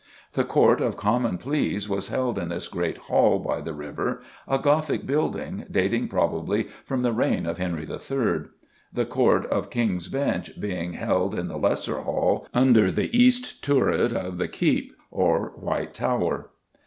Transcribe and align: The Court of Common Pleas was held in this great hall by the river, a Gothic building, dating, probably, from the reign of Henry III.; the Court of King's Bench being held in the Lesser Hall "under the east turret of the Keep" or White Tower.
The 0.33 0.43
Court 0.43 0.81
of 0.81 0.97
Common 0.97 1.37
Pleas 1.37 1.87
was 1.87 2.07
held 2.07 2.39
in 2.39 2.49
this 2.49 2.67
great 2.67 2.97
hall 2.97 3.37
by 3.37 3.61
the 3.61 3.75
river, 3.75 4.23
a 4.47 4.57
Gothic 4.57 5.05
building, 5.05 5.65
dating, 5.69 6.07
probably, 6.07 6.69
from 6.83 7.03
the 7.03 7.11
reign 7.11 7.45
of 7.45 7.59
Henry 7.59 7.83
III.; 7.87 8.45
the 8.91 9.05
Court 9.05 9.45
of 9.45 9.69
King's 9.69 10.07
Bench 10.07 10.59
being 10.59 10.93
held 10.93 11.35
in 11.35 11.49
the 11.49 11.57
Lesser 11.57 12.01
Hall 12.01 12.47
"under 12.51 12.91
the 12.91 13.15
east 13.15 13.63
turret 13.63 14.11
of 14.11 14.39
the 14.39 14.47
Keep" 14.47 14.95
or 15.11 15.51
White 15.55 15.93
Tower. 15.93 16.49